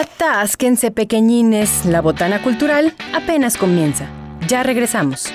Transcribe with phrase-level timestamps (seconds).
[0.00, 4.06] Atásquense pequeñines, la botana cultural apenas comienza.
[4.48, 5.26] Ya regresamos.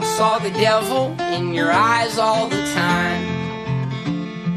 [0.00, 3.22] I saw the devil in your eyes all the time.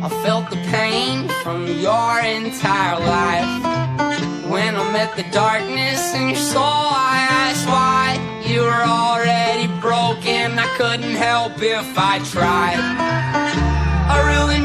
[0.02, 4.50] I felt the pain from your entire life.
[4.50, 7.32] When I met the darkness in your soul, I
[8.54, 10.60] you were already broken.
[10.60, 12.78] I couldn't help if I tried.
[14.14, 14.61] I really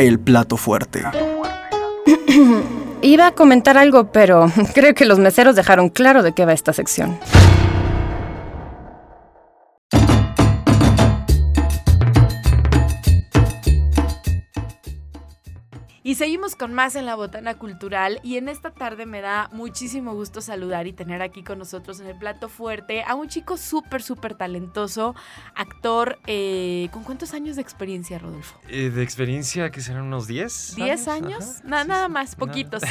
[0.00, 1.02] El plato fuerte.
[3.02, 6.72] Iba a comentar algo, pero creo que los meseros dejaron claro de qué va esta
[6.72, 7.18] sección.
[16.16, 20.40] Seguimos con más en la Botana Cultural y en esta tarde me da muchísimo gusto
[20.40, 24.34] saludar y tener aquí con nosotros en el plato fuerte a un chico súper, súper
[24.34, 25.14] talentoso,
[25.54, 28.58] actor, eh, ¿con cuántos años de experiencia, Rodolfo?
[28.68, 30.76] Eh, de experiencia, que serán unos 10.
[30.76, 31.60] ¿10 años?
[31.64, 32.82] Na- sí, nada más, poquitos.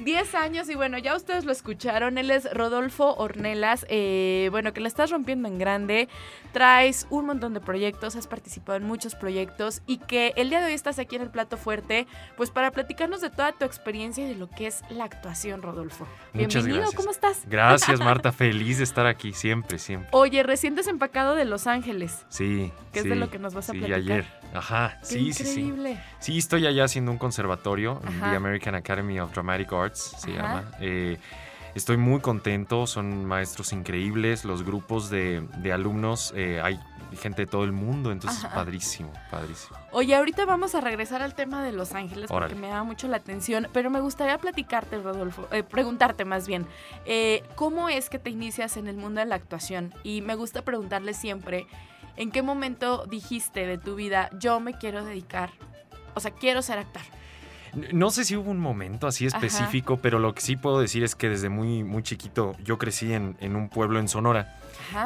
[0.00, 4.80] 10 años y bueno, ya ustedes lo escucharon, él es Rodolfo Ornelas, eh, bueno, que
[4.80, 6.08] la estás rompiendo en grande,
[6.52, 10.66] traes un montón de proyectos, has participado en muchos proyectos y que el día de
[10.66, 12.06] hoy estás aquí en el plato fuerte,
[12.36, 16.06] pues para platicarnos de toda tu experiencia y de lo que es la actuación, Rodolfo.
[16.32, 16.94] Muchas Bienvenido, gracias.
[16.96, 17.42] ¿cómo estás?
[17.46, 18.32] Gracias, Marta.
[18.32, 20.08] Feliz de estar aquí, siempre, siempre.
[20.12, 22.26] Oye, recién desempacado de Los Ángeles.
[22.28, 22.72] Sí.
[22.92, 24.00] ¿Qué es sí, de lo que nos vas a sí, platicar?
[24.00, 24.26] ayer.
[24.52, 25.60] Ajá, Qué sí, sí, sí.
[25.62, 25.98] increíble.
[26.18, 30.42] Sí, estoy allá haciendo un conservatorio, en the American Academy of Dramatic Arts, se Ajá.
[30.42, 30.70] llama.
[30.80, 31.18] Eh,
[31.74, 36.78] estoy muy contento, son maestros increíbles, los grupos de, de alumnos, eh, hay
[37.16, 38.54] gente de todo el mundo, entonces Ajá.
[38.54, 39.76] padrísimo, padrísimo.
[39.92, 43.18] Oye, ahorita vamos a regresar al tema de Los Ángeles porque me da mucho la
[43.18, 46.66] atención, pero me gustaría platicarte, Rodolfo, eh, preguntarte más bien,
[47.06, 49.94] eh, ¿cómo es que te inicias en el mundo de la actuación?
[50.02, 51.66] Y me gusta preguntarle siempre,
[52.16, 55.50] ¿en qué momento dijiste de tu vida, yo me quiero dedicar,
[56.14, 57.02] o sea, quiero ser actor?
[57.92, 59.36] No sé si hubo un momento así Ajá.
[59.36, 63.12] específico, pero lo que sí puedo decir es que desde muy, muy chiquito yo crecí
[63.12, 64.58] en, en un pueblo en Sonora.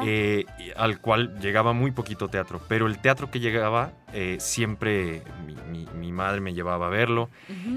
[0.03, 5.55] Eh, al cual llegaba muy poquito teatro, pero el teatro que llegaba eh, siempre mi,
[5.71, 7.29] mi- mi madre me llevaba a verlo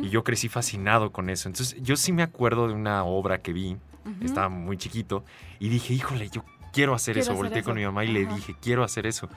[0.02, 1.48] y yo crecí fascinado con eso.
[1.48, 4.24] Entonces yo sí me acuerdo de una obra que vi, ujú.
[4.24, 5.24] estaba muy chiquito
[5.60, 7.32] y dije, híjole, yo quiero hacer Quiero eso.
[7.32, 7.80] hacer Volteé con eso.
[7.80, 8.34] mi mamá y le Ajá.
[8.36, 9.28] dije, quiero hacer eso.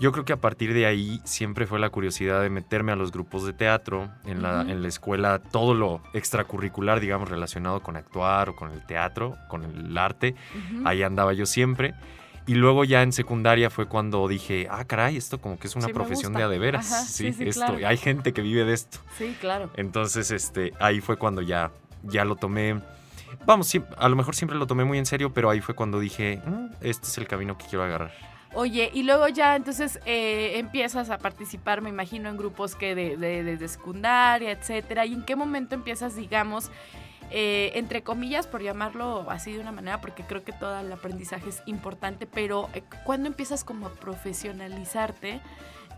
[0.00, 3.12] Yo creo que a partir de ahí siempre fue la curiosidad de meterme a los
[3.12, 4.70] grupos de teatro, en la, Ujú.
[4.70, 9.62] en la escuela, todo lo extracurricular, digamos, relacionado con actuar o con el teatro, con
[9.62, 10.34] el arte.
[10.74, 10.88] Ujú.
[10.88, 11.94] Ahí andaba yo siempre.
[12.46, 15.86] Y luego ya en secundaria fue cuando dije, ah, caray, esto como que es una
[15.86, 16.92] Sí, profesión de a de veras.
[16.92, 17.64] Ajá, sí, sí, sí, esto.
[17.64, 17.86] claro.
[17.86, 18.98] Hay gente que vive de esto.
[19.16, 19.70] Sí, claro.
[19.76, 21.70] Entonces, este, ahí fue cuando ya,
[22.02, 22.80] ya lo tomé.
[23.46, 26.40] Vamos, a lo mejor siempre lo tomé muy en serio, pero ahí fue cuando dije,
[26.46, 28.12] "Mm, este es el camino que quiero agarrar.
[28.54, 33.16] Oye, y luego ya entonces eh, empiezas a participar, me imagino, en grupos que de,
[33.16, 35.04] de, desde secundaria, etcétera.
[35.06, 36.70] ¿Y en qué momento empiezas, digamos,
[37.30, 41.48] eh, entre comillas, por llamarlo así de una manera, porque creo que todo el aprendizaje
[41.48, 45.40] es importante, pero eh, cuando empiezas como a profesionalizarte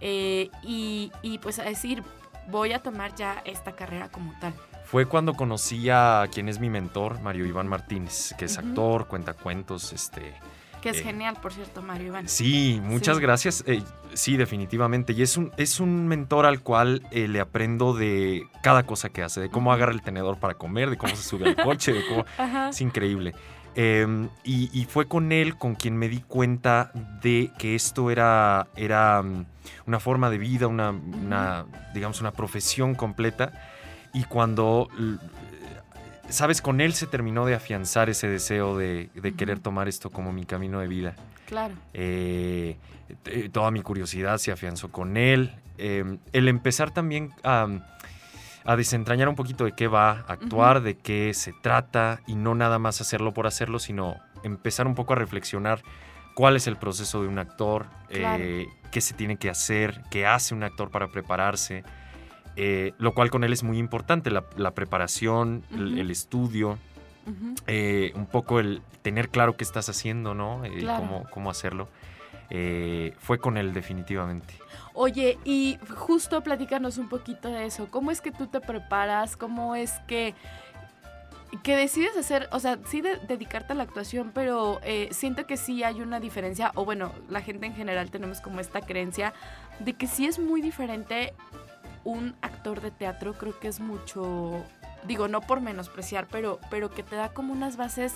[0.01, 2.03] eh, y, y pues a decir,
[2.49, 4.55] voy a tomar ya esta carrera como tal?
[4.87, 8.69] Fue cuando conocí a quien es mi mentor, Mario Iván Martínez, que es Ujú.
[8.69, 10.35] actor, cuenta cuentos, este,
[10.83, 12.29] Que es Eh, genial, por cierto, Mario Iván.
[12.29, 13.23] Sí, muchas Sí.
[13.23, 13.65] gracias.
[13.67, 13.83] Eh,
[14.15, 15.13] sí, definitivamente.
[15.15, 19.23] Y es un, es un mentor al cual eh, le aprendo de cada cosa que
[19.25, 22.07] hace, de cómo agarra el tenedor para comer, de cómo se sube al coche, de
[22.07, 22.25] cómo...
[22.39, 22.69] Ajá.
[22.69, 23.35] Es increíble.
[23.75, 28.69] Eh, y, y fue con él con quien me di cuenta de que esto era,
[28.77, 29.45] era mm,
[29.87, 33.51] una forma de vida, una, una, digamos, una profesión completa.
[34.17, 35.19] Y cuando, l-
[36.29, 40.33] sabes, con él se terminó de afianzar ese deseo de, de querer tomar esto como
[40.33, 41.15] mi camino de vida.
[41.47, 41.75] Claro.
[41.93, 42.77] Eh,
[43.23, 45.55] t- toda mi curiosidad se afianzó con él.
[45.79, 47.69] Eh, el empezar también a,
[48.65, 52.55] a desentrañar un poquito de qué va a actuar, de qué se trata, y no
[52.55, 55.83] nada más hacerlo por hacerlo, sino empezar un poco a reflexionar
[56.35, 58.43] cuál es el proceso de un actor, Claro.
[58.43, 61.85] eh, qué se tiene que hacer, qué hace un actor para prepararse.
[62.57, 66.79] Eh, lo cual con él es muy importante, la, la preparación, el- estudio,
[67.67, 70.65] eh, un poco el tener claro qué estás haciendo, ¿no?
[70.65, 71.01] Eh, Claro.
[71.05, 71.89] cómo, cómo hacerlo.
[73.19, 74.55] Fue con él definitivamente.
[74.95, 77.89] Oye, y justo platícanos un poquito de eso.
[77.91, 79.37] ¿Cómo es que tú te preparas?
[79.37, 80.35] ¿Cómo es que,
[81.63, 85.57] que decides hacer, o sea, sí de- dedicarte a la actuación, pero eh, siento que
[85.57, 89.35] sí hay una diferencia, o bueno, la gente en general tenemos como esta creencia
[89.81, 91.35] de que sí es muy diferente
[92.07, 94.65] un actor de teatro, creo que es mucho,
[95.07, 98.15] digo, no por menospreciar, pero, pero que te da como unas bases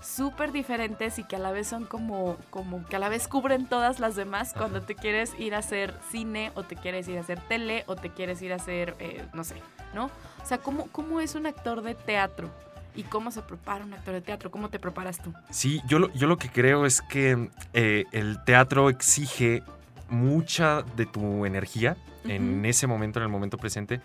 [0.00, 3.66] súper diferentes y que a la vez son como, como que a la vez cubren
[3.66, 7.20] todas las demás cuando te quieres ir a hacer cine o te quieres ir a
[7.20, 9.56] hacer tele o te quieres ir a hacer, eh, no sé,
[9.94, 10.06] ¿no?
[10.06, 12.48] O sea, ¿cómo, ¿cómo es un actor de teatro?
[12.96, 14.50] ¿Y cómo se prepara un actor de teatro?
[14.50, 15.34] ¿Cómo te preparas tú?
[15.50, 19.62] Sí, yo lo, yo lo que creo es que eh, el teatro exige
[20.10, 22.68] mucha de tu energía en Ujú.
[22.68, 24.00] ese momento, en el momento presente,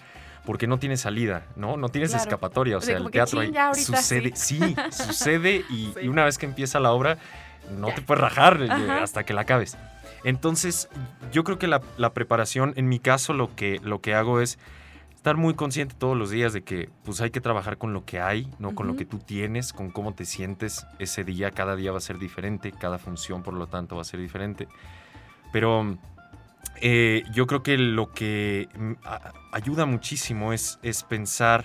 [0.46, 1.75] porque no tienes salida, ¿no?
[1.75, 2.24] No tienes Claro.
[2.24, 2.75] escapatoria.
[2.75, 6.02] O O sea, sea, como el teatro ahí ahorita sucede, sí, sucede y, Sí.
[6.04, 7.18] y una vez que empieza la obra,
[7.72, 7.96] no Ya.
[7.96, 9.04] te puedes rajar eh, Ajá.
[9.04, 9.78] hasta que la acabes.
[10.24, 10.88] Entonces,
[11.31, 14.58] yo creo que la, la preparación, en mi caso, lo que, lo que hago es
[15.16, 18.19] estar muy consciente todos los días de que pues hay que trabajar con lo que
[18.19, 21.50] hay, no con lo que tú tienes, con cómo te sientes ese día.
[21.51, 24.68] Cada día va a ser diferente, cada función, por lo tanto, va a ser diferente.
[25.56, 25.98] Pero
[26.81, 28.92] eh, yo creo que lo que mm,
[29.54, 31.63] ayuda muchísimo es, es pensar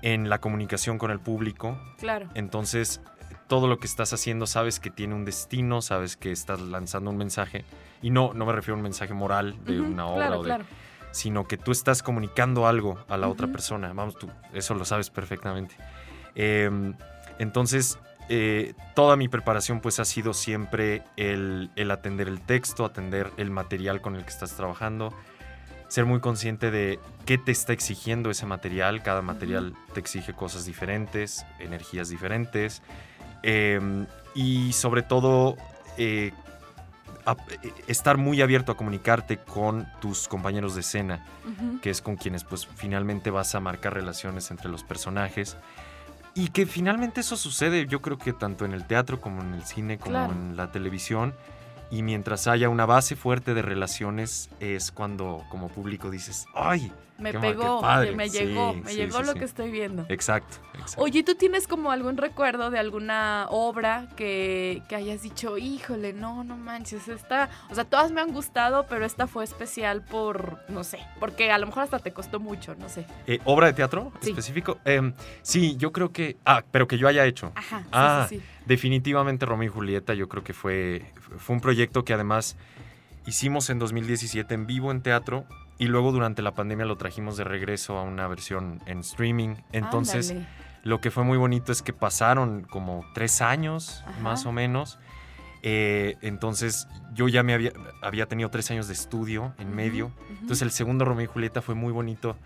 [0.00, 1.78] en la comunicación con el público.
[1.98, 2.30] Claro.
[2.32, 3.02] Entonces,
[3.48, 7.18] todo lo que estás haciendo sabes que tiene un destino, sabes que estás lanzando un
[7.18, 7.66] mensaje.
[8.00, 10.48] Y no, no me refiero a un mensaje moral de una obra, Claro, o de,
[10.48, 10.64] claro.
[11.10, 13.92] sino que tú estás comunicando algo a la otra persona.
[13.92, 15.76] Vamos, tú, eso lo sabes perfectamente.
[16.34, 16.94] Em,
[17.38, 17.98] entonces,
[18.28, 23.50] eh, toda mi preparación pues ha sido siempre el, el atender el texto, atender el
[23.50, 25.14] material con el que estás trabajando,
[25.88, 29.02] ser muy consciente de qué te está exigiendo ese material.
[29.02, 32.82] Cada material te exige cosas diferentes, energías diferentes.
[33.44, 35.56] em, y sobre todo,
[35.98, 36.32] eh,
[37.26, 41.24] eh, estar muy abierto a comunicarte con tus compañeros de escena
[41.80, 45.56] que es con quienes pues finalmente vas a marcar relaciones entre los personajes.
[46.34, 49.64] Y que finalmente eso sucede, yo creo que tanto en el teatro como en el
[49.64, 50.32] cine, como Claro.
[50.32, 51.34] en la televisión.
[51.92, 56.90] Y mientras haya una base fuerte de relaciones, es cuando como público dices, ¡ay!
[57.18, 58.12] Me qué ma- qué pegó, padre".
[58.16, 60.06] me Sí, llegó, me sí, llegó sí, lo que estoy viendo.
[60.08, 61.02] Exacto, exacto.
[61.02, 66.42] Oye, ¿tú tienes como algún recuerdo de alguna obra que, que hayas dicho, híjole, no,
[66.44, 70.84] no manches, esta, o sea, todas me han gustado, pero esta fue especial por, no
[70.84, 73.04] sé, porque a lo mejor hasta te costó mucho, no sé.
[73.26, 74.78] Eh, ¿Obra de teatro específico?
[74.86, 76.38] Em, sí, yo creo que...
[76.46, 77.52] Ah, pero que yo haya hecho.
[77.54, 78.44] Ajá, sí, Ah, sí, sí.
[78.66, 81.04] Definitivamente Romeo y Julieta, yo creo que fue,
[81.38, 82.56] fue un proyecto que además
[83.26, 85.44] hicimos en 2017 en vivo en teatro
[85.78, 89.56] y luego durante la pandemia lo trajimos de regreso a una versión en streaming.
[89.72, 90.48] Entonces, Ándale.
[90.84, 94.20] lo que fue muy bonito es que pasaron como tres años Ajá.
[94.20, 94.98] más o menos.
[95.64, 100.10] Eh, entonces, yo ya me había, había tenido tres años de estudio en medio.
[100.30, 102.36] Entonces, el segundo Romeo y Julieta fue muy bonito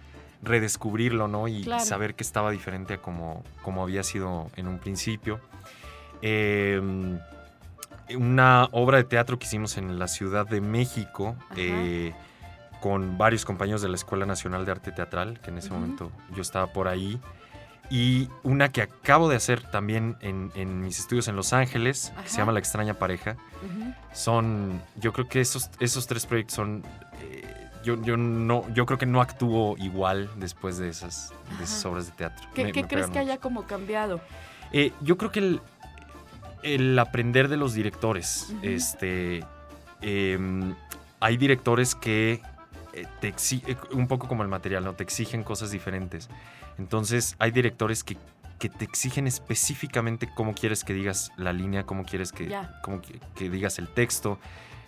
[0.43, 1.49] redescubrirlo, ¿no?
[1.49, 1.85] Y Claro.
[1.85, 5.41] saber que estaba diferente a como, como había sido en un principio.
[6.23, 6.81] Eh,
[8.17, 12.13] una obra de teatro que hicimos en la Ciudad de México eh,
[12.81, 15.77] con varios compañeros de la Escuela Nacional de Arte Teatral, que en ese Ujú.
[15.81, 17.21] momento yo estaba por ahí.
[17.89, 22.29] y una que acabo de hacer también en, en mis estudios en Los Ángeles, que
[22.29, 23.37] se llama La extraña pareja.
[24.13, 26.83] Son, yo creo que esos, esos tres proyectos son,
[27.23, 27.45] eh,
[27.85, 32.07] yo, yo, no, yo creo que no actúo igual después de esas, de esas obras
[32.07, 32.49] de teatro.
[32.55, 33.21] ¿Qué, Me- qué me crees que mucho.
[33.21, 34.21] haya como cambiado?
[34.73, 35.61] Eh, yo creo que el,
[36.63, 38.53] el aprender de los directores.
[38.63, 39.45] Este.
[40.01, 40.75] em,
[41.21, 42.43] hay directores que
[42.93, 44.93] eh, te exigen, un poco como el material, ¿no?
[44.95, 46.29] Te exigen cosas diferentes.
[46.79, 48.17] Entonces, hay directores que,
[48.59, 53.19] que te exigen específicamente cómo quieres que digas la línea, cómo quieres que, cómo que,
[53.35, 54.39] que digas el texto,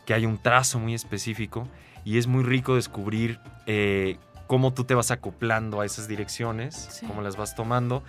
[0.04, 1.66] que hay un trazo muy específico.
[2.04, 7.06] Y es muy rico descubrir eh, cómo tú te vas acoplando a esas direcciones, Sí.
[7.06, 8.02] cómo las vas tomando.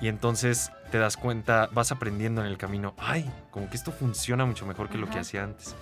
[0.00, 4.44] Y entonces te das cuenta, vas aprendiendo en el camino, ay, como que esto funciona
[4.46, 5.74] mucho mejor que lo que hacía antes.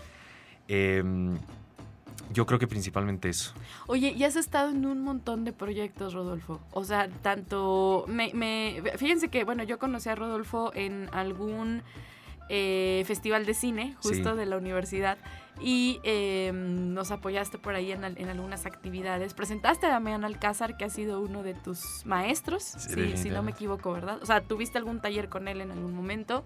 [0.66, 1.38] Em,
[2.32, 3.52] yo creo que principalmente eso.
[3.86, 6.60] Oye, y has estado en un montón de proyectos, Rodolfo.
[6.72, 8.04] O sea, tanto.
[8.08, 11.82] Me, me- fíjense que, bueno, yo conocí a Rodolfo en algún
[12.48, 14.36] eh, festival de cine, justo Sí.
[14.38, 15.18] de la universidad.
[15.60, 19.34] Y eh, nos apoyaste por ahí en, al- en algunas actividades.
[19.34, 23.42] Presentaste a Damián Alcázar, que ha sido uno de tus maestros, Sí, si- si, no
[23.42, 24.18] me equivoco, ¿verdad?
[24.22, 26.44] O sea, tuviste algún taller con él en algún momento.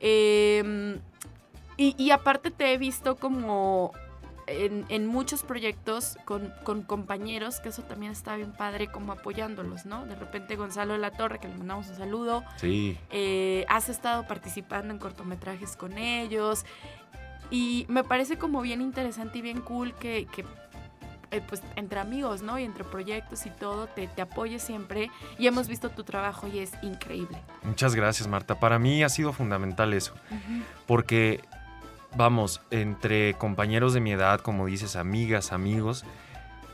[0.00, 0.98] Eh,
[1.76, 3.92] y, y aparte te he visto como
[4.46, 9.86] en, en muchos proyectos con, con compañeros, que eso también está bien padre, como apoyándolos,
[9.86, 10.06] ¿no?
[10.06, 12.96] De repente Gonzalo de la Torre, que le mandamos un saludo, Sí.
[13.10, 16.64] eh, has estado participando en cortometrajes con ellos
[17.50, 20.44] y me parece como bien interesante y bien cool que, que,
[21.32, 22.56] eh, pues entre amigos, ¿no?
[22.58, 26.60] Y entre proyectos y todo, te, te apoyes siempre y hemos visto tu trabajo y
[26.60, 27.38] es increíble.
[27.64, 28.60] Muchas gracias, Marta.
[28.60, 30.14] Para mí ha sido fundamental eso,
[30.86, 31.42] porque,
[32.16, 36.04] vamos, entre compañeros de mi edad, como dices, amigas, amigos,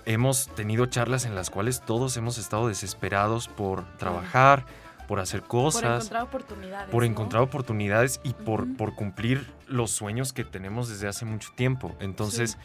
[0.04, 4.64] hemos tenido charlas en las cuales todos hemos estado desesperados por trabajar,
[5.08, 6.06] por hacer Por cosas.
[6.06, 6.90] encontrar oportunidades.
[6.90, 7.08] por ¿no?
[7.08, 11.94] encontrar oportunidades y por, por cumplir los sueños que tenemos desde hace mucho tiempo.
[12.00, 12.56] Entonces,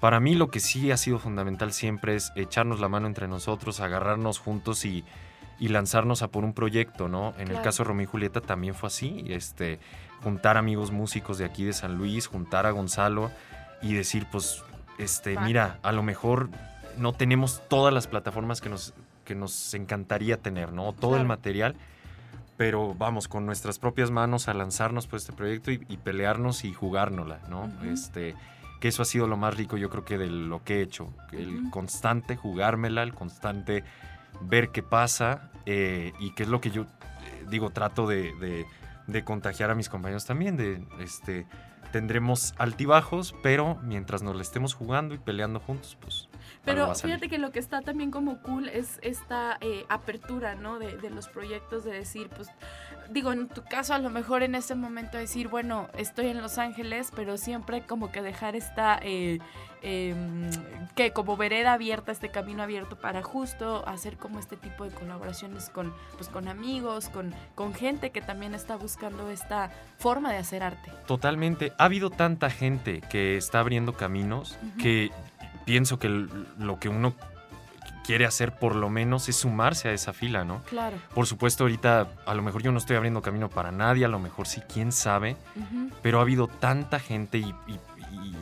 [0.00, 3.80] para mí lo que sí ha sido fundamental siempre es echarnos la mano entre nosotros,
[3.80, 5.04] agarrarnos juntos y,
[5.58, 7.34] y lanzarnos a por un proyecto, ¿no?
[7.38, 9.80] En el caso de Romeo y Julieta también fue así, este,
[10.22, 13.30] juntar amigos músicos de aquí de San Luis, juntar a Gonzalo
[13.82, 14.62] y decir, pues,
[14.98, 16.48] este, mira, a lo mejor
[16.98, 18.94] no tenemos todas las plataformas que nos,
[19.24, 20.92] que nos encantaría tener, ¿no?
[20.92, 21.76] Todo el material,
[22.56, 26.72] pero vamos, con nuestras propias manos a lanzarnos por este proyecto y, y pelearnos y
[26.72, 27.70] jugárnosla, ¿no?
[27.84, 28.34] Este,
[28.80, 31.12] que eso ha sido lo más rico, yo creo que de lo que he hecho.
[31.32, 33.84] El constante jugármela, el constante
[34.40, 36.86] ver qué pasa eh, y qué es lo que yo eh,
[37.50, 38.66] digo, trato de, de-
[39.06, 41.46] de contagiar a mis compañeros también, de este.
[41.92, 46.28] Tendremos altibajos, pero mientras nos la estemos jugando y peleando juntos, pues.
[46.66, 50.78] Pero fíjate que lo que está también como cool es esta eh, apertura, ¿no?
[50.78, 52.48] De, de los proyectos, de decir, pues,
[53.10, 56.58] digo, en tu caso a lo mejor en este momento decir, bueno, estoy en Los
[56.58, 59.38] Ángeles, pero siempre como que dejar esta, eh,
[59.82, 60.50] em,
[60.94, 65.70] que como vereda abierta, este camino abierto para justo hacer como este tipo de colaboraciones
[65.70, 70.62] con, pues, con amigos, con, con gente que también está buscando esta forma de hacer
[70.62, 70.90] arte.
[71.06, 71.72] Totalmente.
[71.78, 75.10] Ha habido tanta gente que está abriendo caminos que
[75.66, 77.12] pienso que lo que uno
[78.04, 80.62] quiere hacer por lo menos es sumarse a esa fila, ¿no?
[80.62, 80.96] Claro.
[81.14, 84.20] Por supuesto, ahorita a lo mejor yo no estoy abriendo camino para nadie, a lo
[84.20, 85.90] mejor sí, quién sabe, Ujú.
[86.02, 87.80] pero ha habido tanta gente y, y-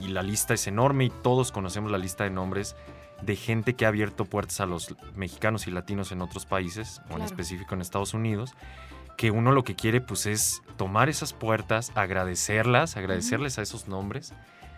[0.02, 2.76] y- la lista es enorme y todos conocemos la lista de nombres
[3.22, 7.00] de gente que ha abierto puertas a los mexicanos y latinos en otros países, o
[7.02, 7.24] en Claro.
[7.24, 8.52] específico en Estados Unidos,
[9.16, 14.34] que uno lo que quiere pues es tomar esas puertas, agradecerlas, agradecerles a esos nombres.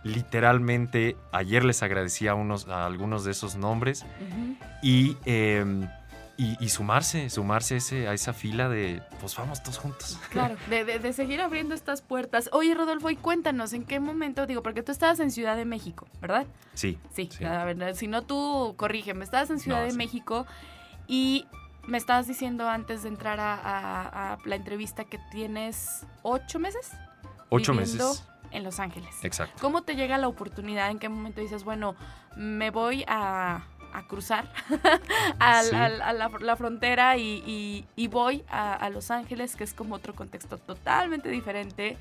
[0.07, 4.57] Literalmente, ayer les agradecí a, unos, a algunos de esos nombres Ujú.
[4.83, 5.65] y, eh,
[6.39, 10.19] y, y sumarse, sumarse a, ese- a esa fila de, pues vamos todos juntos.
[10.31, 12.49] Claro, de, de- de seguir abriendo estas puertas.
[12.53, 14.47] Oye, Rodolfo, y cuéntanos, ¿en qué momento?
[14.47, 16.47] Digo, porque tú estabas en Ciudad de México, ¿verdad?
[16.75, 17.45] Sí, Sí, Sí.
[17.45, 19.97] a ver, si no tú corrígeme, estabas en Ciudad No, de sí.
[19.97, 20.47] México
[21.07, 21.47] y
[21.87, 26.91] me estabas diciendo antes de entrar a, a- a la entrevista que tienes ocho meses
[27.49, 28.25] ocho meses.
[28.51, 29.15] En Los Ángeles.
[29.23, 29.57] Exacto.
[29.61, 30.91] ¿Cómo te llega la oportunidad?
[30.91, 31.95] ¿En qué momento dices, bueno,
[32.37, 33.63] me voy a,
[33.93, 34.51] a cruzar
[35.39, 35.75] al- Sí.
[35.77, 39.75] al- a la, la frontera y, y- y voy a, a Los Ángeles, que es
[39.75, 41.97] como otro contexto totalmente diferente?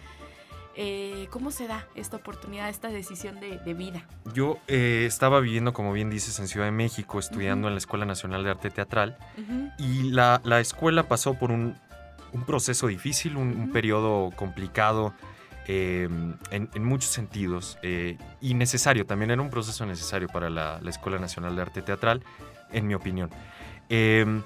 [0.77, 4.03] Eh, ¿Cómo se da esta oportunidad, esta decisión de, de vida?
[4.33, 7.67] Yo eh, estaba viviendo, como bien dices, en Ciudad de México, estudiando Ujú.
[7.69, 9.17] en la Escuela Nacional de Arte Teatral.
[9.37, 11.77] Ujú, Y la, la escuela pasó por un,
[12.33, 13.71] un proceso difícil, un, un Ujú.
[13.71, 15.13] periodo complicado
[15.67, 16.09] eh,
[16.51, 19.05] en, en muchos sentidos eh, y necesario.
[19.05, 22.23] También era un proceso necesario para la, la Escuela Nacional de Arte Teatral,
[22.71, 23.29] en mi opinión.
[23.89, 24.41] Eh,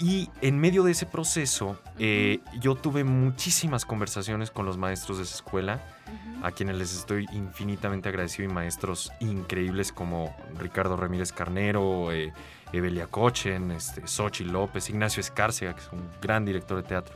[0.00, 5.24] Y en medio de ese proceso, eh, yo tuve muchísimas conversaciones con los maestros de
[5.24, 6.46] esa escuela, Ujú.
[6.46, 12.32] a quienes les estoy infinitamente agradecido y maestros increíbles como Ricardo Ramírez Carnero, eh,
[12.72, 17.14] Evelia Cochen, este, Xochitl López, Ignacio Escárcega, que es un gran director de teatro.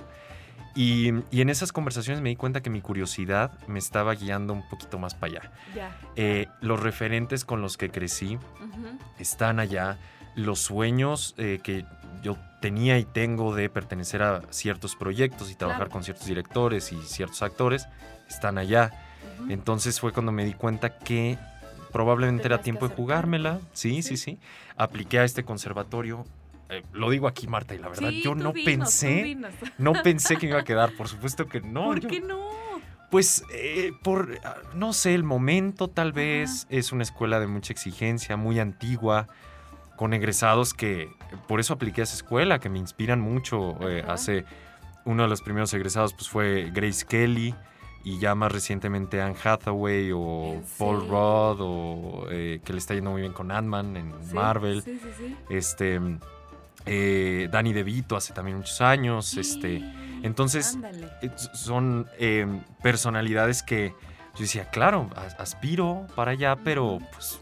[0.77, 4.69] Y, y en esas conversaciones me di cuenta que mi curiosidad me estaba guiando un
[4.69, 5.51] poquito más para allá.
[6.17, 8.39] Eh, los referentes con los que crecí
[9.19, 9.99] están allá,
[10.35, 11.87] los sueños eh, que
[12.23, 15.93] yo tenía y tengo de pertenecer a ciertos proyectos y trabajar Claro.
[15.93, 17.87] con ciertos directores y ciertos actores
[18.29, 18.91] están allá.
[19.49, 21.39] Entonces fue cuando me di cuenta que
[21.93, 23.61] probablemente era Tenías tiempo de jugármela.
[23.73, 24.17] Sí, Sí.
[24.17, 24.39] sí, sí.
[24.77, 26.25] Apliqué a este conservatorio.
[26.69, 29.37] Eh, lo digo aquí, Marta, y la verdad, Sí, yo no dinos, pensé,
[29.79, 30.93] no pensé que me iba a quedar.
[30.97, 31.85] Por supuesto que no.
[31.87, 32.45] ¿Por yo- qué no?
[33.11, 37.73] pues eh, por, ah, no sé, el momento tal vez es una escuela de mucha
[37.73, 39.29] exigencia, muy antigua,
[39.97, 41.09] con egresados que,
[41.47, 43.77] por eso apliqué a esa escuela, que me inspiran mucho.
[43.89, 44.45] eh, hace,
[45.05, 47.55] uno de los primeros egresados pues fue Grace Kelly
[48.03, 51.01] y ya más recientemente Anne Hathaway o ¿En Paul?
[51.09, 54.83] Rudd o eh, que le está yendo muy bien con Ant-Man en Sí, Marvel.
[54.83, 55.37] Sí, sí, sí.
[55.49, 56.01] Este,
[56.87, 59.37] eh, Danny DeVito hace también muchos años.
[59.37, 59.83] Este,
[60.23, 61.09] entonces, Ándale.
[61.23, 62.47] eh, son eh,
[62.83, 63.91] personalidades que
[64.35, 67.41] yo decía, claro, as- aspiro para allá, pero pues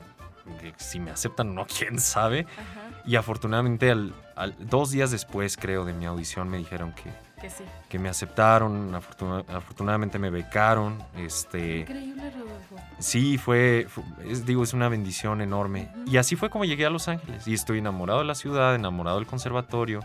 [0.77, 2.47] si me aceptan o no, quién sabe.
[2.59, 7.11] Ajá, Y afortunadamente, al, al- dos días después, creo, de mi audición, me dijeron que,
[7.45, 7.65] que sí.
[7.89, 10.99] que me aceptaron, afortuna- afortunadamente me becaron.
[11.17, 12.77] Este, Increíble, Rodolfo.
[12.99, 15.91] sí, fue, fue- es, digo, es una bendición enorme.
[16.07, 17.47] Y así fue como llegué a Los Ángeles.
[17.47, 20.01] Y estoy enamorado de la ciudad, enamorado del conservatorio,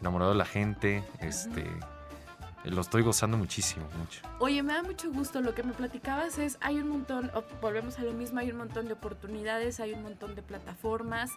[0.00, 1.02] enamorado de la gente.
[1.20, 1.64] Este,
[2.64, 4.20] lo estoy gozando muchísimo, mucho.
[4.38, 5.40] Oye, me da mucho gusto.
[5.40, 8.86] Lo que me platicabas es, hay un montón, volvemos a lo mismo, hay un montón
[8.86, 11.32] de oportunidades, hay un montón de plataformas.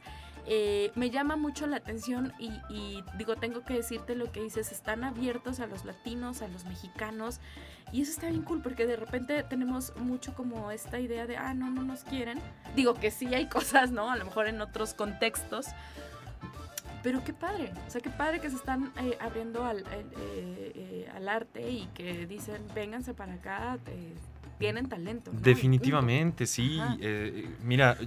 [0.48, 4.72] Eh, me llama mucho la atención y, y digo, tengo que decirte lo que dices,
[4.72, 7.40] están abiertos a los latinos, a los mexicanos.
[7.92, 11.54] Y eso está bien cool porque de repente tenemos mucho como esta idea de, ah,
[11.54, 12.40] no, no nos quieren.
[12.75, 14.10] Digo que sí hay cosas, ¿no?
[14.10, 15.68] A lo mejor en otros contextos.
[17.03, 20.05] Pero qué padre, o sea, qué padre que se están eh, abriendo al, eh,
[20.76, 23.78] eh, al arte y que dicen, vénganse para acá,
[24.60, 25.32] tienen talento.
[25.34, 25.39] ¿no?
[25.39, 26.80] Definitivamente, sí.
[27.63, 27.97] Mira,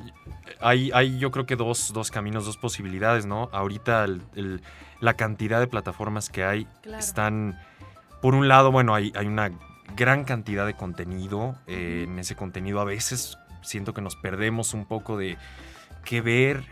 [0.61, 3.49] hay, hay yo creo que dos, dos caminos, dos posibilidades, ¿no?
[3.53, 4.63] Ahorita el- el-
[5.01, 6.99] la cantidad de plataformas que hay Claro.
[7.01, 7.59] están,
[8.23, 9.51] por un lado, bueno, hay, hay una
[9.97, 11.57] gran cantidad de contenido.
[11.67, 15.37] En ese contenido a veces siento que nos perdemos un poco de
[16.05, 16.63] qué ver,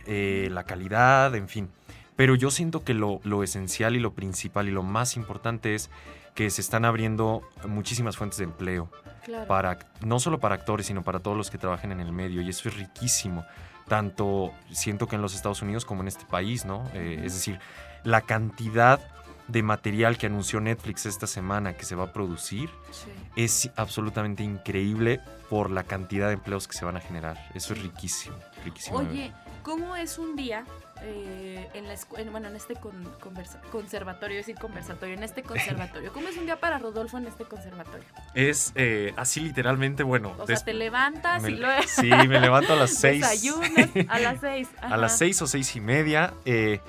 [0.53, 1.68] la calidad, en fin.
[2.16, 5.90] Pero yo siento que lo, lo esencial y lo principal y lo más importante es
[6.35, 8.90] que se están abriendo muchísimas fuentes de empleo
[9.25, 9.46] Claro.
[9.46, 12.42] para no solo para actores, sino para todos los que trabajen en el medio.
[12.42, 13.44] Y eso es riquísimo.
[13.88, 16.85] Tanto siento que en los Estados Unidos como en este país, ¿no?
[16.94, 17.59] Eh, es decir,
[18.05, 19.01] la cantidad
[19.48, 23.11] de material que anunció Netflix esta semana que se va a producir Sí.
[23.37, 25.20] es absolutamente increíble
[25.51, 27.37] por la cantidad de empleos que se van a generar.
[27.55, 28.98] Eso es riquísimo, riquísimo.
[28.98, 30.64] Oye, ¿cómo es un día
[31.05, 35.42] eh, en la en- bueno, en este con- conversa- conservatorio, es decir, conversatorio, en este
[35.53, 36.12] conservatorio?
[36.12, 38.05] ¿Cómo es un día para Rodolfo en este conservatorio?
[38.35, 40.35] Es eh, así literalmente, bueno.
[40.38, 43.20] O sea, te levantas me- y luego Sí, me levanto a las seis.
[43.20, 44.68] desayunas a las seis.
[44.81, 46.35] A las seis o seis y media.
[46.44, 46.81] eh,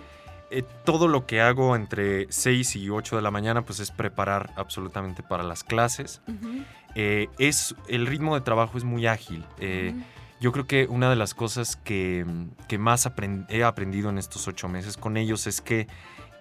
[0.85, 5.23] todo lo que hago entre 6 y 8 de la mañana pues es preparar absolutamente
[5.23, 6.21] para las clases.
[6.93, 9.43] Es, el ritmo de trabajo es muy ágil.
[10.43, 12.25] Yo creo que una de las cosas que,
[12.67, 15.87] que más aprend- he aprendido en estos ocho meses con ellos es que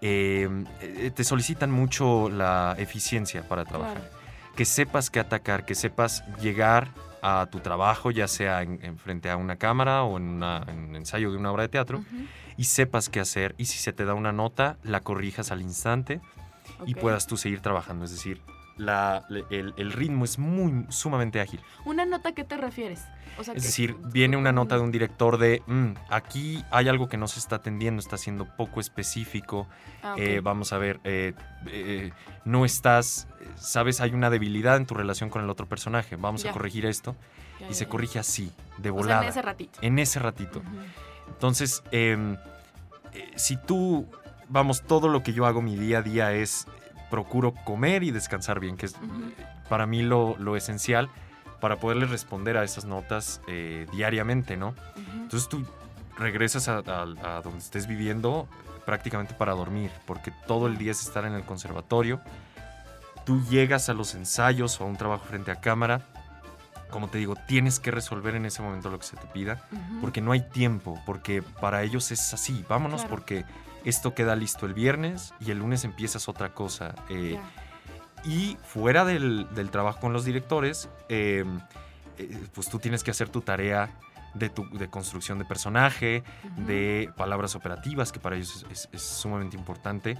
[0.01, 0.49] eh,
[0.81, 3.99] eh, te solicitan mucho la eficiencia para trabajar.
[3.99, 4.17] Claro.
[4.57, 6.88] Que sepas qué atacar, que sepas llegar
[7.23, 10.79] a tu trabajo, ya sea en, en frente a una cámara o en, una- en
[10.88, 12.03] un ensayo de una obra de teatro,
[12.57, 13.55] y sepas qué hacer.
[13.57, 16.21] Y si se te da una nota, la corrijas al instante
[16.87, 18.05] y puedas tú seguir trabajando.
[18.05, 18.41] Es decir,
[18.85, 21.61] la- el, el ritmo es muy sumamente ágil.
[21.85, 23.05] ¿Una nota a qué te refieres?
[23.38, 26.88] O sea, Es que- decir, viene una nota de un director de, "Mm, aquí hay
[26.88, 29.66] algo que no se está atendiendo, está siendo poco específico,
[30.03, 31.33] Ah, eh, vamos a ver, eh,
[31.68, 32.12] eh,
[32.45, 36.51] no estás, sabes, hay una debilidad en tu relación con el otro personaje, vamos Ya.
[36.51, 37.14] a corregir esto,
[37.61, 39.79] Ya, y ya, se corrige así, de O sea, volada, en ese ratito.
[39.81, 40.62] en ese ratito.
[41.29, 42.37] Entonces, em,
[43.37, 44.07] si tú,
[44.49, 46.66] vamos, todo lo que yo hago mi día a día es,
[47.12, 48.94] procuro comer y descansar bien, que es
[49.68, 51.11] para mí lo, lo esencial
[51.61, 54.68] para poderle responder a esas notas eh, diariamente, ¿no?
[54.68, 55.22] Ujú.
[55.25, 55.62] Entonces tú
[56.18, 58.48] regresas a, a- a donde estés viviendo
[58.87, 62.18] prácticamente para dormir, porque todo el día es estar en el conservatorio.
[63.27, 66.01] Tú llegas a los ensayos o a un trabajo frente a cámara.
[66.90, 69.62] Como te digo, tienes que resolver en ese momento lo que se te pida,
[70.01, 73.16] porque no hay tiempo, porque para ellos es así, vámonos Claro.
[73.16, 73.44] porque
[73.85, 76.95] esto queda listo el viernes y el lunes empiezas otra cosa.
[77.09, 77.38] eh,
[78.25, 81.45] y fuera del, del trabajo con los directores, eh,
[82.18, 83.90] eh, pues tú tienes que hacer tu tarea
[84.35, 86.23] de, tu, de construcción de personaje,
[86.59, 90.16] de palabras operativas, que para ellos es, es- es sumamente importante.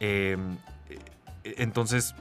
[0.00, 0.36] Eh,
[0.88, 0.98] eh,
[1.58, 2.14] entonces,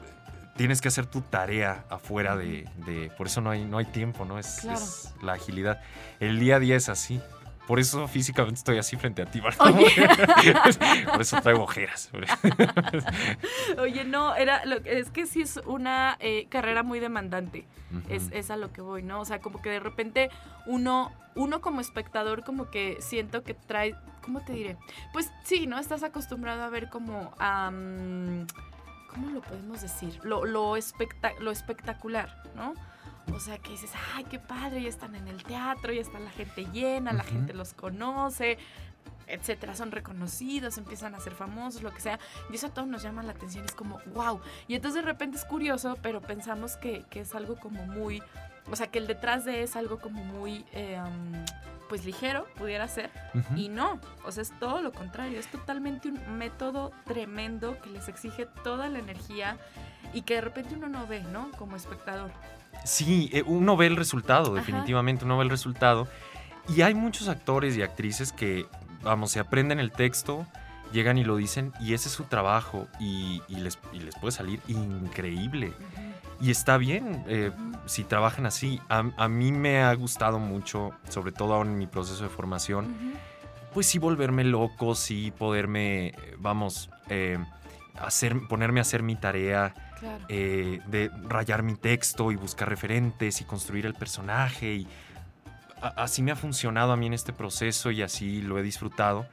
[0.57, 4.25] tienes que hacer tu tarea afuera de, de- Por eso no hay, no hay tiempo,
[4.25, 4.37] ¿no?
[4.37, 4.77] Es, Claro.
[4.79, 5.81] es la agilidad.
[6.19, 7.21] El día a día es así.
[7.67, 9.71] Por eso físicamente estoy así frente a ti, Bárbara.
[9.71, 11.05] Oye.
[11.11, 12.09] Por eso traigo ojeras.
[13.77, 17.65] Oye, no, era lo, es que sí es una eh, carrera muy demandante.
[18.09, 19.19] es, es a lo que voy, ¿no?
[19.21, 20.29] O sea, como que de repente
[20.65, 24.77] uno, uno como espectador como que siento que trae, ¿cómo te diré?
[25.13, 25.77] Pues sí, ¿no?
[25.79, 28.47] Estás acostumbrado a ver como, am,
[29.09, 30.19] ¿cómo lo podemos decir?
[30.23, 32.73] Lo, lo, especta- lo espectacular, ¿no?
[33.33, 36.31] O sea, que dices, ay, qué padre, ya están en el teatro, ya está la
[36.31, 38.57] gente llena, la gente los conoce,
[39.27, 42.19] etcétera, son reconocidos, empiezan a ser famosos, lo que sea.
[42.49, 44.41] Y eso a todos nos llama la atención, es como, wow.
[44.67, 48.21] Y entonces de repente es curioso, pero pensamos que, que es algo como muy,
[48.69, 51.45] o sea, que el detrás de es algo como muy, eh, um,
[51.89, 53.09] pues ligero, pudiera ser.
[53.55, 58.07] Y no, o sea, es todo lo contrario, es totalmente un método tremendo que les
[58.07, 59.57] exige toda la energía
[60.13, 61.51] y que de repente uno no ve, ¿no?
[61.57, 62.31] Como espectador.
[62.83, 64.55] Sí, eh, uno ve el resultado, Ajá.
[64.55, 66.07] definitivamente uno ve el resultado.
[66.69, 68.65] Y hay muchos actores y actrices que,
[69.01, 70.45] vamos, se aprenden el texto,
[70.91, 74.31] llegan y lo dicen, y ese es su trabajo, y, y les, y les puede
[74.31, 75.73] salir increíble.
[76.39, 77.51] Y está bien eh,
[77.85, 78.79] si trabajan así.
[78.89, 82.95] A, a mí me ha gustado mucho, sobre todo ahora en mi proceso de formación,
[83.73, 87.37] pues sí volverme loco, sí poderme, vamos, eh,
[87.99, 89.73] hacer, ponerme a hacer mi tarea
[90.29, 94.73] Eh, de rayar mi texto y buscar referentes y construir el personaje.
[94.73, 94.87] Y
[95.81, 99.25] así me ha funcionado a mí en este proceso y así lo he disfrutado.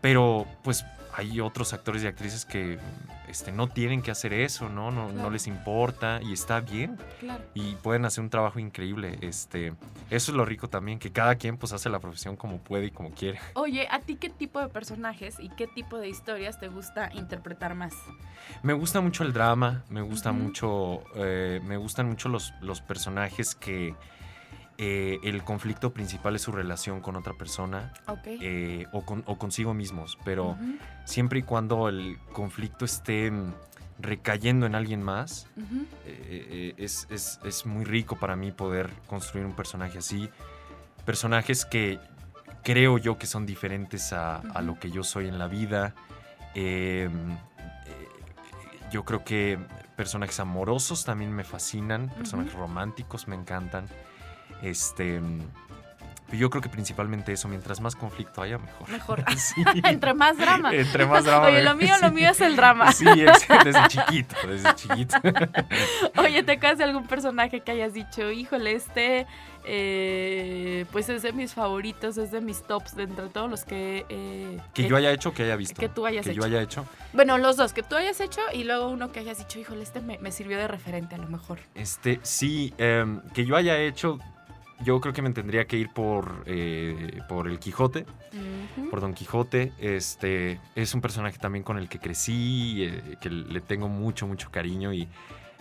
[0.00, 0.84] Pero pues
[1.16, 2.78] hay otros actores y actrices que
[3.26, 4.90] este, no tienen que hacer eso, ¿no?
[4.90, 6.98] No, no les importa y está bien.
[7.20, 7.42] claro.
[7.54, 9.18] Y pueden hacer un trabajo increíble.
[9.22, 9.72] Este,
[10.10, 12.90] eso es lo rico también, que cada quien pues hace la profesión como puede y
[12.90, 13.40] como quiere.
[13.54, 17.74] Oye, ¿a ti qué tipo de personajes y qué tipo de historias te gusta interpretar
[17.74, 17.94] más?
[18.62, 23.54] Me gusta mucho el drama, me gusta mucho, eh, me gustan mucho los, los personajes
[23.54, 23.94] que
[24.78, 28.26] eh, el conflicto principal es su relación con otra persona Ok.
[28.26, 30.56] eh, o, con- o consigo mismos, pero
[31.04, 33.52] siempre y cuando el conflicto esté mm,
[33.98, 35.64] recayendo en alguien más, eh,
[36.06, 40.28] eh, es, es- es muy rico para mí poder construir un personaje así.
[41.06, 41.98] Personajes que
[42.62, 45.94] creo yo que son diferentes a, a lo que yo soy en la vida.
[46.54, 47.08] Eh,
[48.90, 49.58] yo creo que
[49.96, 53.86] personajes amorosos también me fascinan, personajes románticos me encantan.
[54.62, 55.40] Este, mm,
[56.32, 58.88] yo creo que principalmente eso, mientras más conflicto haya, mejor.
[58.88, 59.24] Mejor.
[59.36, 59.62] Sí.
[59.84, 60.74] Entre más drama.
[60.74, 61.46] Entre más drama.
[61.46, 62.90] Oye, lo mío, lo mío es el drama.
[62.92, 65.16] Sí, es- desde chiquito, desde chiquito.
[66.18, 69.26] Oye, ¿te acuerdas de algún personaje que hayas dicho, híjole, este,
[69.64, 74.04] eh, pues es de mis favoritos, es de mis tops, de entre todos los que...
[74.08, 75.78] eh, Que yo haya hecho, que haya visto.
[75.80, 76.40] que tú hayas que hecho.
[76.40, 76.84] yo haya hecho.
[77.12, 80.00] Bueno, los dos, que tú hayas hecho y luego uno que hayas dicho, híjole, este
[80.00, 81.58] me, me sirvió de referente a lo mejor.
[81.74, 84.18] Este, sí, em, que yo haya hecho,
[84.84, 88.06] yo creo que me tendría que ir por, eh, por el Quijote,
[88.90, 89.72] por Don Quijote.
[89.78, 94.50] Este, es un personaje también con el que crecí, eh, que le tengo mucho, mucho
[94.50, 95.08] cariño y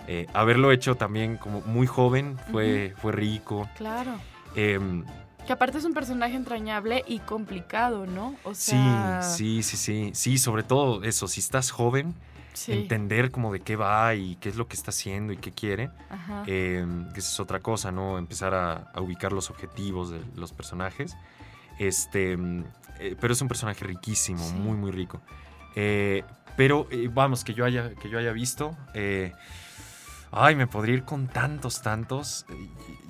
[0.07, 3.69] eh, haberlo hecho también como muy joven fue, fue rico.
[3.77, 4.11] Claro.
[4.55, 5.03] Em,
[5.47, 8.35] Que aparte es un personaje entrañable y complicado, ¿no?
[8.43, 12.13] O sí, sea, sí, sí, sí, sí, sobre todo eso, si estás joven,
[12.55, 12.71] sí.
[12.73, 15.89] entender como de qué va y qué es lo que está haciendo y qué quiere.
[16.09, 16.43] Ajá.
[16.47, 18.17] Eh, esa es otra cosa, ¿no?
[18.17, 21.15] Empezar a, a ubicar los objetivos de los personajes.
[21.79, 22.63] Este, mm,
[22.99, 24.53] eh, pero es un personaje riquísimo, Sí.
[24.55, 25.21] muy, muy rico.
[25.75, 26.23] Eh,
[26.57, 28.75] pero eh, vamos, que yo haya, que yo haya visto.
[30.31, 32.45] ay, me podría ir con tantos, tantos.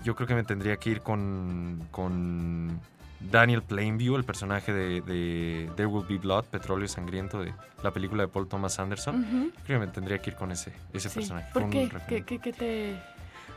[0.03, 2.79] Yo creo que me tendría que ir con, con
[3.19, 8.23] Daniel Plainview, el personaje de, de There Will Be Blood, Petróleo Sangriento, de la película
[8.23, 9.51] de Paul Thomas Anderson.
[9.65, 11.15] Creo que me tendría que ir con ese, ese Sí.
[11.19, 11.47] personaje.
[11.53, 11.89] ¿Por qué?
[12.07, 12.99] ¿Qué, qué, qué te...?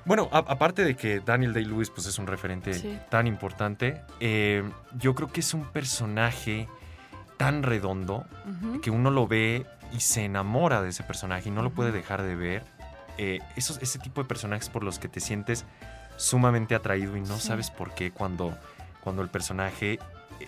[0.04, 2.98] Bueno, a- aparte de que Daniel Day-Lewis pues, es un referente Sí.
[3.10, 4.62] tan importante, eh,
[4.98, 6.66] yo creo que es un personaje
[7.36, 8.24] tan redondo
[8.82, 12.22] que uno lo ve y se enamora de ese personaje y no lo puede dejar
[12.22, 12.64] de ver.
[13.18, 15.64] Eh, esos, ese tipo de personajes por los que te sientes
[16.16, 17.46] sumamente atraído y no Sí.
[17.48, 18.56] sabes por qué cuando,
[19.00, 19.98] cuando el personaje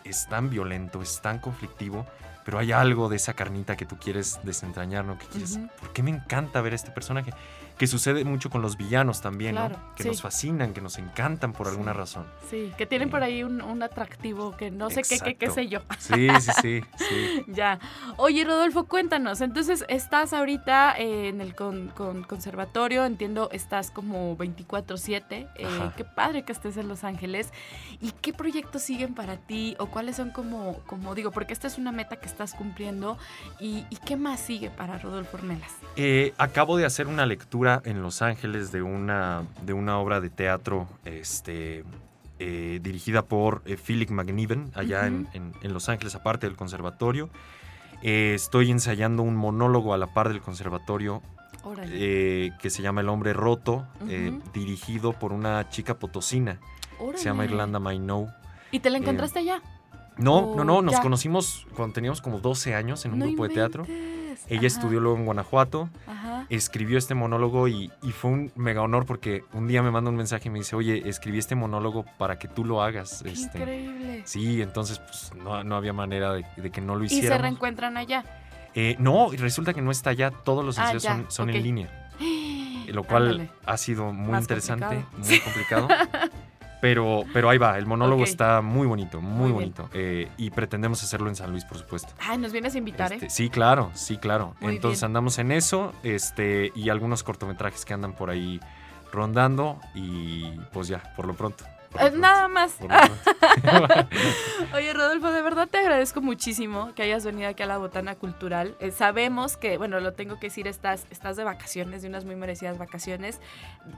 [0.05, 2.07] es tan violento, es tan conflictivo,
[2.45, 5.19] pero hay algo de esa carnita que tú quieres desentrañar, ¿no?
[5.19, 5.69] Que quieres, Ujú.
[5.81, 7.33] ¿por qué me encanta ver a este personaje?
[7.81, 9.95] Que sucede mucho con los villanos también, Claro, ¿no?
[9.95, 10.11] Que sí.
[10.11, 12.27] nos fascinan, que nos encantan por alguna razón.
[12.51, 15.81] Sí, que tienen por ahí un, un atractivo que no sé qué, qué, sé yo.
[15.99, 17.45] Sí, sí, sí, sí.
[17.49, 17.79] Ya.
[18.19, 19.41] Oye, Rodolfo, cuéntanos.
[19.41, 25.49] Entonces, estás ahorita eh, en el con- con- conservatorio, entiendo, estás como 24/7.
[25.57, 27.51] eh, qué padre que estés en Los Ángeles.
[28.03, 29.75] ¿Y qué proyectos siguen para ti?
[29.79, 33.17] ¿O cuáles son como, como digo, porque esta es una meta que estás cumpliendo?
[33.59, 35.73] ¿Y, y qué más sigue para Rodolfo Ornelas?
[35.97, 40.31] Eh, acabo de hacer una lectura en Los Ángeles de una, de una obra de
[40.31, 41.85] teatro este,
[42.39, 45.31] eh, dirigida por eh, Philip McNiven, allá en, Ujú.
[45.37, 47.29] en- en Los Ángeles, aparte del conservatorio.
[48.03, 51.23] Eh, estoy ensayando un monólogo a la par del conservatorio
[51.65, 51.91] Órale.
[51.93, 54.43] eh, que se llama El hombre roto, Ujú.
[54.55, 56.59] dirigido por una chica potosina,
[57.13, 57.53] que se llama Órale.
[57.53, 58.29] Irlanda Mainou.
[58.71, 59.61] ¿Y te la encontraste allá?
[60.17, 61.01] No, no, no, nos ya.
[61.03, 63.85] conocimos cuando teníamos como 12 años en un No grupo de teatro.
[64.49, 66.30] Ella Ajá, estudió luego en Guanajuato Ajá.
[66.51, 70.17] Escribió este monólogo y, y fue un mega honor porque un día me manda un
[70.17, 73.23] mensaje y me dice, oye, escribí este monólogo para que tú lo hagas.
[73.23, 74.23] Qué Este, increíble.
[74.27, 77.43] sí, entonces pues no, no había manera de, de que no lo Y se hiciéramos.
[77.43, 78.25] reencuentran allá.
[78.75, 82.11] Eh, no, y resulta que no está allá, todos los Ah, ensayos son, en línea,
[82.89, 83.51] lo cual Ándale.
[83.67, 85.29] ha sido muy Más interesante, complicado.
[85.29, 85.89] muy complicado.
[86.81, 89.91] Pero, pero ahí va, el monólogo está muy bonito, muy, bonito.
[89.93, 92.13] eh, y pretendemos hacerlo en San Luis, por supuesto.
[92.21, 93.31] Ay, nos vienes a invitar, Este, ¿eh?
[93.31, 94.55] sí, claro, sí, claro.
[94.61, 95.07] Muy Entonces bien.
[95.11, 98.61] andamos en eso, este, y algunos cortometrajes que andan por ahí
[99.13, 101.65] rondando, y pues ya, por lo pronto.
[101.91, 102.73] Por Eh, nada más.
[102.73, 102.91] por.
[104.75, 108.77] Oye, Rodolfo, de verdad te agradezco muchísimo que hayas venido aquí a la Botana Cultural.
[108.81, 112.37] Eh, sabemos que, bueno, lo tengo que decir, estás, estás de vacaciones, de unas muy
[112.37, 113.41] merecidas vacaciones,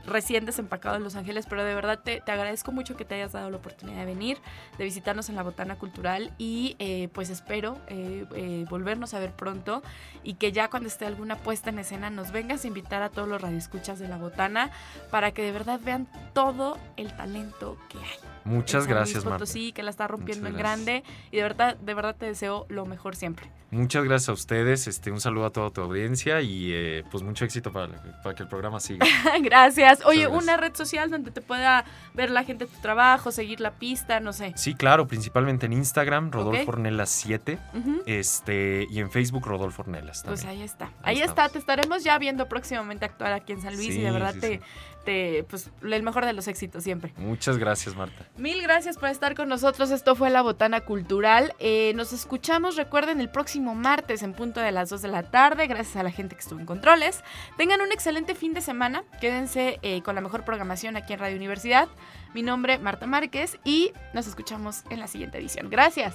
[0.06, 3.32] recién desempacado en Los Ángeles, pero de verdad te, te agradezco mucho que te hayas
[3.32, 4.38] dado la oportunidad de venir,
[4.78, 9.82] de visitarnos en la Botana Cultural y eh, pues espero eh, volvernos a ver pronto
[10.22, 13.28] y que ya cuando esté alguna puesta en escena nos vengas a invitar a todos
[13.28, 14.70] los radioescuchas de la Botana
[15.10, 18.04] para que de verdad vean todo el talento que hay.
[18.44, 19.38] Muchas gracias, Marta.
[19.38, 22.66] Potosí, que la está rompiendo Muchas en grande y de verdad, de verdad te deseo
[22.68, 23.50] lo mejor siempre.
[23.72, 27.46] Muchas gracias a ustedes, este, un saludo a toda tu audiencia y eh, pues mucho
[27.46, 27.88] éxito para,
[28.22, 29.06] para que el programa siga.
[29.42, 30.04] gracias.
[30.04, 30.42] Oye, gracias.
[30.42, 34.34] una red social donde te pueda ver la gente tu trabajo, seguir la pista, no
[34.34, 34.52] sé.
[34.56, 36.70] Sí, claro, principalmente en Instagram, Rodolfo.
[36.70, 38.02] Ornelas 7, Ujú.
[38.04, 40.22] este, y en Facebook, Rodolfo Ornelas.
[40.26, 40.92] Pues ahí está.
[41.02, 41.48] Ahí Ahí, está.
[41.48, 44.58] Te estaremos ya viendo próximamente actuar aquí en San Luis y de verdad sí, te,
[44.58, 44.64] sí.
[45.06, 47.14] te, pues, el mejor de los éxitos siempre.
[47.16, 48.26] Muchas gracias, Marta.
[48.36, 49.90] Mil gracias por estar con nosotros.
[49.90, 51.54] Esto fue La Botana Cultural.
[51.58, 55.66] Eh, nos escuchamos, recuerden, el próximo martes en punto de las 2 de la tarde.
[55.66, 57.22] Gracias a la gente que estuvo en controles.
[57.56, 59.04] Tengan un excelente fin de semana.
[59.20, 61.88] Quédense eh, con la mejor programación aquí en Radio Universidad.
[62.34, 65.70] Mi nombre, Marta Márquez, y nos escuchamos en la siguiente edición.
[65.70, 66.14] Gracias.